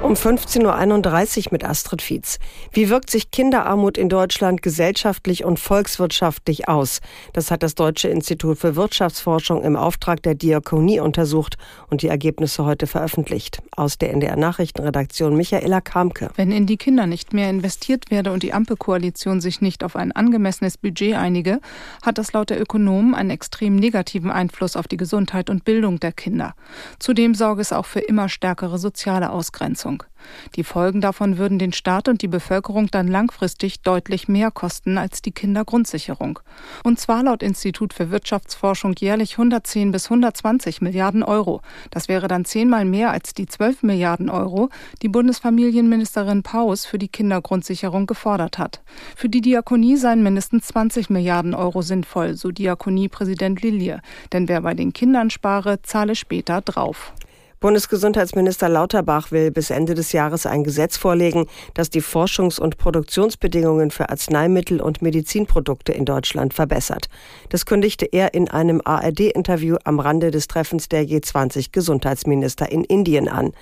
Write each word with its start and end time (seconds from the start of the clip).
Um 0.00 0.14
15.31 0.14 1.46
Uhr 1.46 1.48
mit 1.50 1.64
Astrid 1.64 2.02
Fietz. 2.02 2.38
Wie 2.72 2.88
wirkt 2.88 3.10
sich 3.10 3.32
Kinderarmut 3.32 3.98
in 3.98 4.08
Deutschland 4.08 4.62
gesellschaftlich 4.62 5.44
und 5.44 5.58
volkswirtschaftlich 5.58 6.68
aus? 6.68 7.00
Das 7.32 7.50
hat 7.50 7.64
das 7.64 7.74
Deutsche 7.74 8.08
Institut 8.08 8.58
für 8.58 8.76
Wirtschaftsforschung 8.76 9.64
im 9.64 9.74
Auftrag 9.74 10.22
der 10.22 10.36
Diakonie 10.36 11.00
untersucht 11.00 11.58
und 11.90 12.02
die 12.02 12.08
Ergebnisse 12.08 12.64
heute 12.64 12.86
veröffentlicht. 12.86 13.60
Aus 13.72 13.98
der 13.98 14.12
NDR 14.12 14.36
Nachrichtenredaktion 14.36 15.36
Michaela 15.36 15.80
Kamke. 15.80 16.30
Wenn 16.36 16.52
in 16.52 16.66
die 16.66 16.76
Kinder 16.76 17.06
nicht 17.06 17.32
mehr 17.32 17.50
investiert 17.50 18.10
werde 18.10 18.30
und 18.30 18.44
die 18.44 18.52
Ampelkoalition 18.52 19.40
sich 19.40 19.60
nicht 19.60 19.82
auf 19.82 19.96
ein 19.96 20.12
angemessenes 20.12 20.78
Budget 20.78 21.16
einige, 21.16 21.58
hat 22.02 22.18
das 22.18 22.32
laut 22.32 22.50
der 22.50 22.60
Ökonomen 22.62 23.16
einen 23.16 23.30
extrem 23.30 23.74
negativen 23.74 24.30
Einfluss 24.30 24.76
auf 24.76 24.86
die 24.86 24.96
Gesundheit 24.96 25.50
und 25.50 25.64
Bildung 25.64 25.98
der 25.98 26.12
Kinder. 26.12 26.54
Zudem 27.00 27.34
sorge 27.34 27.62
es 27.62 27.72
auch 27.72 27.86
für 27.86 28.00
immer 28.00 28.28
stärkere 28.28 28.78
soziale 28.78 29.30
Ausgrenzung. 29.30 29.97
Umsetzung. 29.98 30.04
Die 30.56 30.64
Folgen 30.64 31.00
davon 31.00 31.38
würden 31.38 31.58
den 31.58 31.72
Staat 31.72 32.08
und 32.08 32.22
die 32.22 32.28
Bevölkerung 32.28 32.90
dann 32.90 33.08
langfristig 33.08 33.80
deutlich 33.80 34.28
mehr 34.28 34.50
kosten 34.50 34.98
als 34.98 35.22
die 35.22 35.30
Kindergrundsicherung. 35.30 36.40
Und 36.84 36.98
zwar 36.98 37.22
laut 37.22 37.42
Institut 37.42 37.94
für 37.94 38.10
Wirtschaftsforschung 38.10 38.94
jährlich 38.98 39.32
110 39.32 39.90
bis 39.92 40.06
120 40.06 40.80
Milliarden 40.80 41.22
Euro. 41.22 41.62
Das 41.90 42.08
wäre 42.08 42.28
dann 42.28 42.44
zehnmal 42.44 42.84
mehr 42.84 43.10
als 43.10 43.34
die 43.34 43.46
12 43.46 43.82
Milliarden 43.82 44.28
Euro, 44.28 44.70
die 45.02 45.08
Bundesfamilienministerin 45.08 46.42
Paus 46.42 46.84
für 46.84 46.98
die 46.98 47.08
Kindergrundsicherung 47.08 48.06
gefordert 48.06 48.58
hat. 48.58 48.82
Für 49.16 49.28
die 49.28 49.40
Diakonie 49.40 49.96
seien 49.96 50.22
mindestens 50.22 50.66
20 50.68 51.10
Milliarden 51.10 51.54
Euro 51.54 51.82
sinnvoll, 51.82 52.34
so 52.34 52.50
Diakoniepräsident 52.50 53.62
Lillier. 53.62 54.00
Denn 54.32 54.48
wer 54.48 54.62
bei 54.62 54.74
den 54.74 54.92
Kindern 54.92 55.30
spare, 55.30 55.80
zahle 55.82 56.14
später 56.14 56.60
drauf. 56.60 57.12
Bundesgesundheitsminister 57.60 58.68
Lauterbach 58.68 59.32
will 59.32 59.50
bis 59.50 59.70
Ende 59.70 59.94
des 59.94 60.12
Jahres 60.12 60.46
ein 60.46 60.62
Gesetz 60.62 60.96
vorlegen, 60.96 61.46
das 61.74 61.90
die 61.90 62.02
Forschungs- 62.02 62.60
und 62.60 62.78
Produktionsbedingungen 62.78 63.90
für 63.90 64.10
Arzneimittel 64.10 64.80
und 64.80 65.02
Medizinprodukte 65.02 65.92
in 65.92 66.04
Deutschland 66.04 66.54
verbessert. 66.54 67.08
Das 67.48 67.66
kündigte 67.66 68.06
er 68.06 68.34
in 68.34 68.48
einem 68.48 68.80
ARD-Interview 68.84 69.76
am 69.82 69.98
Rande 69.98 70.30
des 70.30 70.46
Treffens 70.46 70.88
der 70.88 71.04
G20 71.04 71.72
Gesundheitsminister 71.72 72.70
in 72.70 72.84
Indien 72.84 73.28
an. 73.28 73.52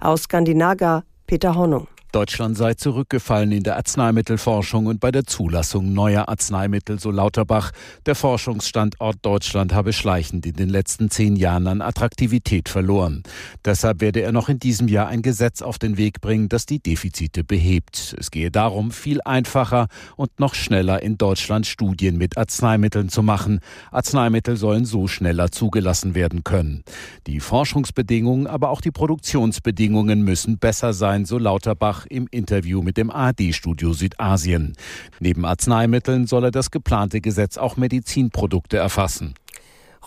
Aus 0.00 0.22
Skandinaga 0.22 1.04
Peter 1.26 1.54
Hornung. 1.54 1.88
Deutschland 2.12 2.58
sei 2.58 2.74
zurückgefallen 2.74 3.52
in 3.52 3.62
der 3.62 3.76
Arzneimittelforschung 3.76 4.84
und 4.84 5.00
bei 5.00 5.10
der 5.10 5.24
Zulassung 5.24 5.94
neuer 5.94 6.28
Arzneimittel, 6.28 7.00
so 7.00 7.10
Lauterbach. 7.10 7.72
Der 8.04 8.14
Forschungsstandort 8.14 9.16
Deutschland 9.22 9.72
habe 9.72 9.94
schleichend 9.94 10.44
in 10.44 10.52
den 10.52 10.68
letzten 10.68 11.10
zehn 11.10 11.36
Jahren 11.36 11.66
an 11.66 11.80
Attraktivität 11.80 12.68
verloren. 12.68 13.22
Deshalb 13.64 14.02
werde 14.02 14.20
er 14.20 14.30
noch 14.30 14.50
in 14.50 14.58
diesem 14.58 14.88
Jahr 14.88 15.08
ein 15.08 15.22
Gesetz 15.22 15.62
auf 15.62 15.78
den 15.78 15.96
Weg 15.96 16.20
bringen, 16.20 16.50
das 16.50 16.66
die 16.66 16.80
Defizite 16.80 17.44
behebt. 17.44 18.14
Es 18.18 18.30
gehe 18.30 18.50
darum, 18.50 18.90
viel 18.90 19.22
einfacher 19.22 19.88
und 20.16 20.38
noch 20.38 20.54
schneller 20.54 21.02
in 21.02 21.16
Deutschland 21.16 21.66
Studien 21.66 22.18
mit 22.18 22.36
Arzneimitteln 22.36 23.08
zu 23.08 23.22
machen. 23.22 23.60
Arzneimittel 23.90 24.58
sollen 24.58 24.84
so 24.84 25.08
schneller 25.08 25.50
zugelassen 25.50 26.14
werden 26.14 26.44
können. 26.44 26.84
Die 27.26 27.40
Forschungsbedingungen, 27.40 28.46
aber 28.46 28.68
auch 28.68 28.82
die 28.82 28.90
Produktionsbedingungen 28.90 30.20
müssen 30.20 30.58
besser 30.58 30.92
sein, 30.92 31.24
so 31.24 31.38
Lauterbach 31.38 32.01
im 32.06 32.26
Interview 32.30 32.82
mit 32.82 32.96
dem 32.96 33.10
ARD-Studio 33.10 33.92
Südasien. 33.92 34.74
Neben 35.20 35.44
Arzneimitteln 35.44 36.26
soll 36.26 36.44
er 36.44 36.50
das 36.50 36.70
geplante 36.70 37.20
Gesetz 37.20 37.56
auch 37.56 37.76
Medizinprodukte 37.76 38.76
erfassen. 38.76 39.34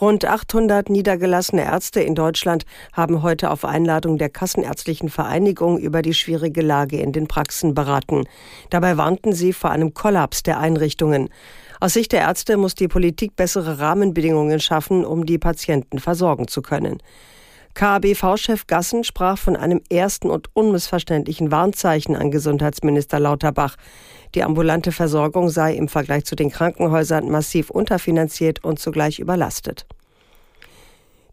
Rund 0.01 0.25
800 0.25 0.89
niedergelassene 0.89 1.63
Ärzte 1.63 2.01
in 2.01 2.15
Deutschland 2.15 2.65
haben 2.91 3.23
heute 3.23 3.49
auf 3.49 3.63
Einladung 3.63 4.17
der 4.17 4.29
Kassenärztlichen 4.29 5.07
Vereinigung 5.07 5.79
über 5.79 6.01
die 6.01 6.13
schwierige 6.13 6.61
Lage 6.61 6.99
in 6.99 7.13
den 7.13 7.27
Praxen 7.27 7.73
beraten. 7.73 8.25
Dabei 8.69 8.97
warnten 8.97 9.31
sie 9.31 9.53
vor 9.53 9.71
einem 9.71 9.93
Kollaps 9.93 10.43
der 10.43 10.59
Einrichtungen. 10.59 11.29
Aus 11.79 11.93
Sicht 11.93 12.11
der 12.11 12.21
Ärzte 12.21 12.57
muss 12.57 12.75
die 12.75 12.89
Politik 12.89 13.37
bessere 13.37 13.79
Rahmenbedingungen 13.79 14.59
schaffen, 14.59 15.05
um 15.05 15.25
die 15.25 15.37
Patienten 15.37 15.99
versorgen 15.99 16.49
zu 16.49 16.61
können. 16.61 16.97
KABV-Chef 17.75 18.67
Gassen 18.67 19.03
sprach 19.03 19.37
von 19.37 19.57
einem 19.57 19.81
ersten 19.89 20.29
und 20.29 20.47
unmissverständlichen 20.53 21.51
Warnzeichen 21.51 22.15
an 22.15 22.31
Gesundheitsminister 22.31 23.19
Lauterbach. 23.19 23.75
Die 24.33 24.43
ambulante 24.43 24.93
Versorgung 24.93 25.49
sei 25.49 25.75
im 25.75 25.89
Vergleich 25.89 26.23
zu 26.23 26.37
den 26.37 26.51
Krankenhäusern 26.51 27.29
massiv 27.29 27.69
unterfinanziert 27.69 28.63
und 28.63 28.79
zugleich 28.79 29.19
überlastet. 29.19 29.85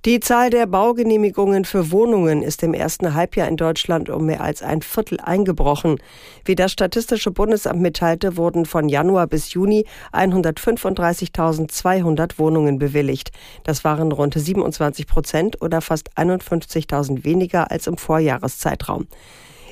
Die 0.04 0.18
Zahl 0.18 0.50
der 0.50 0.66
Baugenehmigungen 0.66 1.64
für 1.64 1.92
Wohnungen 1.92 2.42
ist 2.42 2.64
im 2.64 2.74
ersten 2.74 3.14
Halbjahr 3.14 3.46
in 3.46 3.56
Deutschland 3.56 4.10
um 4.10 4.26
mehr 4.26 4.40
als 4.40 4.60
ein 4.60 4.82
Viertel 4.82 5.20
eingebrochen. 5.20 6.00
Wie 6.44 6.56
das 6.56 6.72
Statistische 6.72 7.30
Bundesamt 7.30 7.80
mitteilte, 7.80 8.36
wurden 8.36 8.66
von 8.66 8.88
Januar 8.88 9.28
bis 9.28 9.52
Juni 9.52 9.86
135.200 10.12 12.36
Wohnungen 12.36 12.80
bewilligt. 12.80 13.30
Das 13.62 13.84
waren 13.84 14.10
rund 14.10 14.34
27 14.34 15.06
Prozent 15.06 15.62
oder 15.62 15.80
fast 15.80 16.18
51.000 16.18 17.22
weniger 17.22 17.70
als 17.70 17.86
im 17.86 17.96
Vorjahreszeitraum. 17.96 19.06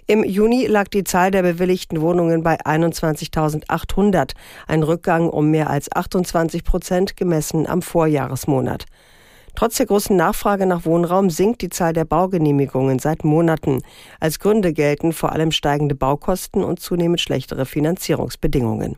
Im 0.06 0.22
Juni 0.22 0.66
lag 0.66 0.86
die 0.86 1.02
Zahl 1.02 1.32
der 1.32 1.42
bewilligten 1.42 2.00
Wohnungen 2.00 2.44
bei 2.44 2.60
21.800, 2.60 4.34
ein 4.68 4.84
Rückgang 4.84 5.28
um 5.28 5.50
mehr 5.50 5.70
als 5.70 5.90
28 5.90 6.62
Prozent 6.62 7.16
gemessen 7.16 7.66
am 7.66 7.82
Vorjahresmonat. 7.82 8.86
Trotz 9.54 9.76
der 9.76 9.86
großen 9.86 10.16
Nachfrage 10.16 10.66
nach 10.66 10.84
Wohnraum 10.84 11.30
sinkt 11.30 11.62
die 11.62 11.70
Zahl 11.70 11.92
der 11.92 12.04
Baugenehmigungen 12.04 12.98
seit 12.98 13.24
Monaten. 13.24 13.82
Als 14.20 14.38
Gründe 14.38 14.72
gelten 14.72 15.12
vor 15.12 15.32
allem 15.32 15.52
steigende 15.52 15.94
Baukosten 15.94 16.64
und 16.64 16.80
zunehmend 16.80 17.20
schlechtere 17.20 17.66
Finanzierungsbedingungen. 17.66 18.96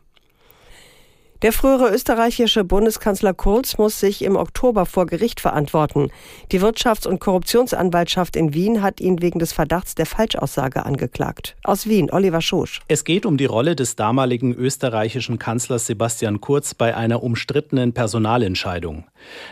Der 1.43 1.51
frühere 1.51 1.93
österreichische 1.93 2.63
Bundeskanzler 2.63 3.33
Kurz 3.33 3.77
muss 3.77 3.99
sich 3.99 4.21
im 4.21 4.37
Oktober 4.37 4.85
vor 4.85 5.05
Gericht 5.05 5.41
verantworten. 5.41 6.07
Die 6.53 6.61
Wirtschafts- 6.61 7.05
und 7.05 7.19
Korruptionsanwaltschaft 7.19 8.37
in 8.37 8.53
Wien 8.53 8.81
hat 8.81 9.01
ihn 9.01 9.21
wegen 9.21 9.39
des 9.39 9.51
Verdachts 9.51 9.93
der 9.93 10.05
Falschaussage 10.05 10.85
angeklagt. 10.85 11.57
Aus 11.65 11.85
Wien, 11.85 12.09
Oliver 12.09 12.39
Schosch. 12.39 12.79
Es 12.87 13.03
geht 13.03 13.25
um 13.25 13.35
die 13.35 13.43
Rolle 13.43 13.75
des 13.75 13.97
damaligen 13.97 14.53
österreichischen 14.53 15.37
Kanzlers 15.37 15.85
Sebastian 15.85 16.39
Kurz 16.39 16.75
bei 16.75 16.95
einer 16.95 17.21
umstrittenen 17.21 17.91
Personalentscheidung. 17.91 19.03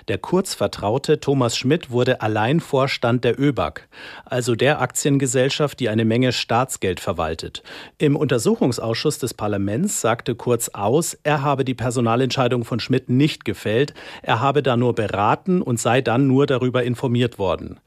Der 0.08 0.18
Kurz-Vertraute 0.18 1.20
Thomas 1.20 1.58
Schmidt 1.58 1.92
wurde 1.92 2.22
Alleinvorstand 2.22 3.24
der 3.24 3.40
ÖBAG, 3.40 3.88
also 4.26 4.56
der 4.56 4.82
Aktiengesellschaft, 4.82 5.80
die 5.80 5.90
eine 5.90 6.06
Menge 6.06 6.32
Staatsgeld 6.32 7.00
verwaltet. 7.00 7.64
Im 7.98 8.16
Untersuchungsausschuss 8.16 9.20
des 9.20 9.34
Parlaments 9.34 10.02
sagte 10.02 10.36
Kurz 10.36 10.70
aus, 10.70 11.18
er 11.24 11.42
habe 11.42 11.66
die 11.66 11.74
Personalentscheidung 11.74 12.66
von 12.66 12.80
Schmidt 12.80 13.10
nicht 13.10 13.46
gefällt, 13.46 13.94
er 14.22 14.40
habe 14.40 14.64
da 14.64 14.78
nur 14.78 14.96
beraten 14.96 15.62
und 15.62 15.80
sei 15.80 16.02
dann 16.02 16.28
nur 16.28 16.46
darüber 16.46 16.84
informiert 16.84 17.40
worden. 17.40 17.80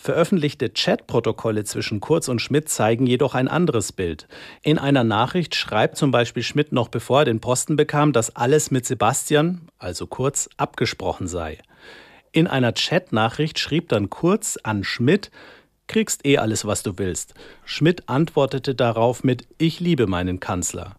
Veröffentlichte 0.00 0.70
Chatprotokolle 0.70 1.64
zwischen 1.64 1.98
Kurz 2.00 2.28
und 2.28 2.40
Schmidt 2.40 2.68
zeigen 2.68 3.06
jedoch 3.06 3.34
ein 3.34 3.48
anderes 3.48 3.90
Bild. 3.90 4.28
In 4.62 4.78
einer 4.78 5.02
Nachricht 5.02 5.56
schreibt 5.56 5.96
zum 5.96 6.12
Beispiel 6.12 6.44
Schmidt 6.44 6.70
noch 6.70 6.88
bevor 6.88 7.20
er 7.20 7.24
den 7.24 7.40
Posten 7.40 7.74
bekam, 7.74 8.12
dass 8.12 8.34
alles 8.34 8.70
mit 8.70 8.86
Sebastian, 8.86 9.68
also 9.76 10.06
Kurz, 10.06 10.48
abgesprochen 10.56 11.26
sei. 11.26 11.58
In 12.30 12.46
einer 12.46 12.72
Chatnachricht 12.72 13.58
schrieb 13.58 13.88
dann 13.88 14.08
Kurz 14.08 14.56
an 14.62 14.84
Schmidt, 14.84 15.32
kriegst 15.88 16.24
eh 16.24 16.38
alles, 16.38 16.64
was 16.64 16.84
du 16.84 16.96
willst. 16.98 17.34
Schmidt 17.64 18.08
antwortete 18.08 18.76
darauf 18.76 19.24
mit 19.24 19.48
Ich 19.58 19.80
liebe 19.80 20.06
meinen 20.06 20.38
Kanzler. 20.38 20.94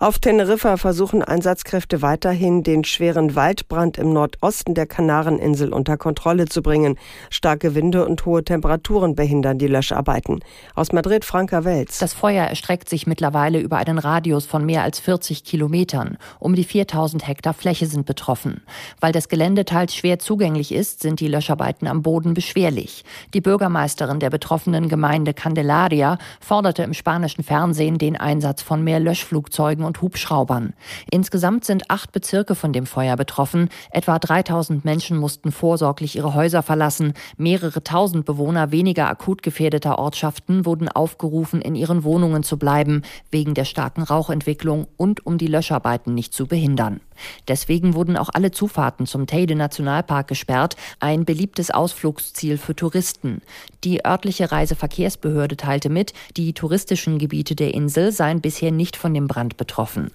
Auf 0.00 0.20
Teneriffa 0.20 0.76
versuchen 0.76 1.24
Einsatzkräfte 1.24 2.02
weiterhin, 2.02 2.62
den 2.62 2.84
schweren 2.84 3.34
Waldbrand 3.34 3.98
im 3.98 4.12
Nordosten 4.12 4.74
der 4.74 4.86
Kanareninsel 4.86 5.72
unter 5.72 5.96
Kontrolle 5.96 6.46
zu 6.46 6.62
bringen. 6.62 6.96
Starke 7.30 7.74
Winde 7.74 8.06
und 8.06 8.24
hohe 8.24 8.44
Temperaturen 8.44 9.16
behindern 9.16 9.58
die 9.58 9.66
Löscharbeiten. 9.66 10.38
Aus 10.76 10.92
Madrid, 10.92 11.24
Franka 11.24 11.64
Welz. 11.64 11.98
Das 11.98 12.12
Feuer 12.14 12.44
erstreckt 12.44 12.88
sich 12.88 13.08
mittlerweile 13.08 13.58
über 13.58 13.78
einen 13.78 13.98
Radius 13.98 14.46
von 14.46 14.64
mehr 14.64 14.84
als 14.84 15.00
40 15.00 15.42
Kilometern. 15.42 16.16
Um 16.38 16.54
die 16.54 16.62
4000 16.62 17.26
Hektar 17.26 17.52
Fläche 17.52 17.86
sind 17.86 18.06
betroffen. 18.06 18.62
Weil 19.00 19.10
das 19.10 19.28
Gelände 19.28 19.64
teils 19.64 19.96
schwer 19.96 20.20
zugänglich 20.20 20.70
ist, 20.70 21.02
sind 21.02 21.18
die 21.18 21.26
Löscharbeiten 21.26 21.88
am 21.88 22.02
Boden 22.02 22.34
beschwerlich. 22.34 23.04
Die 23.34 23.40
Bürgermeisterin 23.40 24.20
der 24.20 24.30
betroffenen 24.30 24.88
Gemeinde 24.88 25.34
Candelaria 25.34 26.18
forderte 26.40 26.84
im 26.84 26.94
spanischen 26.94 27.42
Fernsehen 27.42 27.98
den 27.98 28.16
Einsatz 28.16 28.62
von 28.62 28.84
mehr 28.84 29.00
Löschflugzeugen 29.00 29.47
und 29.84 30.02
Hubschraubern. 30.02 30.74
Insgesamt 31.10 31.64
sind 31.64 31.90
acht 31.90 32.12
Bezirke 32.12 32.54
von 32.54 32.72
dem 32.72 32.86
Feuer 32.86 33.16
betroffen. 33.16 33.68
Etwa 33.90 34.18
3000 34.18 34.84
Menschen 34.84 35.16
mussten 35.16 35.52
vorsorglich 35.52 36.16
ihre 36.16 36.34
Häuser 36.34 36.62
verlassen. 36.62 37.14
Mehrere 37.36 37.82
tausend 37.82 38.24
Bewohner 38.24 38.70
weniger 38.70 39.08
akut 39.08 39.42
gefährdeter 39.42 39.98
Ortschaften 39.98 40.66
wurden 40.66 40.88
aufgerufen, 40.88 41.60
in 41.60 41.74
ihren 41.74 42.04
Wohnungen 42.04 42.42
zu 42.42 42.58
bleiben, 42.58 43.02
wegen 43.30 43.54
der 43.54 43.64
starken 43.64 44.02
Rauchentwicklung 44.02 44.86
und 44.96 45.26
um 45.26 45.38
die 45.38 45.46
Löscharbeiten 45.46 46.14
nicht 46.14 46.32
zu 46.32 46.46
behindern. 46.46 47.00
Deswegen 47.46 47.94
wurden 47.94 48.16
auch 48.16 48.30
alle 48.32 48.50
Zufahrten 48.50 49.06
zum 49.06 49.26
Teide 49.26 49.54
Nationalpark 49.54 50.28
gesperrt, 50.28 50.76
ein 51.00 51.24
beliebtes 51.24 51.70
Ausflugsziel 51.70 52.58
für 52.58 52.74
Touristen. 52.74 53.42
Die 53.84 54.04
örtliche 54.04 54.50
Reiseverkehrsbehörde 54.50 55.56
teilte 55.56 55.88
mit, 55.88 56.12
die 56.36 56.52
touristischen 56.52 57.18
Gebiete 57.18 57.54
der 57.54 57.74
Insel 57.74 58.12
seien 58.12 58.40
bisher 58.40 58.72
nicht 58.72 58.96
von 58.96 59.14
dem 59.14 59.28
Brand 59.28 59.56
betroffen. 59.56 60.10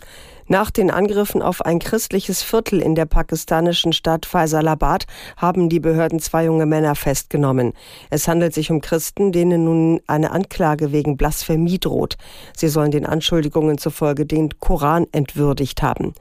Nach 0.47 0.69
den 0.71 0.91
Angriffen 0.91 1.41
auf 1.41 1.65
ein 1.65 1.79
christliches 1.79 2.43
Viertel 2.43 2.81
in 2.81 2.95
der 2.95 3.05
pakistanischen 3.05 3.93
Stadt 3.93 4.25
Faisalabad 4.25 5.05
haben 5.37 5.69
die 5.69 5.79
Behörden 5.79 6.19
zwei 6.19 6.45
junge 6.45 6.65
Männer 6.65 6.95
festgenommen. 6.95 7.73
Es 8.09 8.27
handelt 8.27 8.53
sich 8.53 8.69
um 8.69 8.81
Christen, 8.81 9.31
denen 9.31 9.63
nun 9.63 10.01
eine 10.05 10.31
Anklage 10.31 10.91
wegen 10.91 11.15
Blasphemie 11.15 11.79
droht. 11.79 12.17
Sie 12.55 12.67
sollen 12.67 12.91
den 12.91 13.05
Anschuldigungen 13.05 13.77
zufolge 13.77 14.25
den 14.25 14.59
Koran 14.59 15.07
entwürdigt 15.13 15.81
haben. 15.81 16.13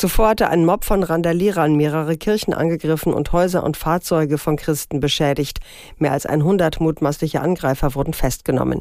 Zuvor 0.00 0.28
hatte 0.28 0.48
ein 0.48 0.64
Mob 0.64 0.86
von 0.86 1.02
Randalierern 1.02 1.76
mehrere 1.76 2.16
Kirchen 2.16 2.54
angegriffen 2.54 3.12
und 3.12 3.32
Häuser 3.32 3.62
und 3.62 3.76
Fahrzeuge 3.76 4.38
von 4.38 4.56
Christen 4.56 4.98
beschädigt. 4.98 5.60
Mehr 5.98 6.12
als 6.12 6.24
100 6.24 6.80
mutmaßliche 6.80 7.42
Angreifer 7.42 7.94
wurden 7.94 8.14
festgenommen. 8.14 8.80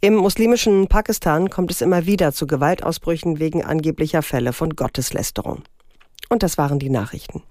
Im 0.00 0.14
muslimischen 0.14 0.86
Pakistan 0.86 1.50
kommt 1.50 1.72
es 1.72 1.82
immer 1.82 2.06
wieder 2.06 2.30
zu 2.30 2.46
Gewaltausbrüchen 2.46 3.40
wegen 3.40 3.64
angeblicher 3.64 4.22
Fälle 4.22 4.52
von 4.52 4.76
Gotteslästerung. 4.76 5.64
Und 6.28 6.44
das 6.44 6.56
waren 6.58 6.78
die 6.78 6.90
Nachrichten. 6.90 7.42